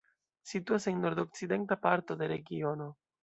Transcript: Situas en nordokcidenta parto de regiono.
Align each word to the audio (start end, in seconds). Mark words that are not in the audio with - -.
Situas 0.51 0.87
en 0.91 1.03
nordokcidenta 1.03 1.77
parto 1.85 2.17
de 2.21 2.31
regiono. 2.35 2.89